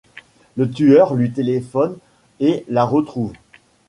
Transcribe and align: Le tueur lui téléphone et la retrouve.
Le 0.57 0.67
tueur 0.67 1.13
lui 1.13 1.29
téléphone 1.31 1.95
et 2.39 2.65
la 2.67 2.85
retrouve. 2.85 3.33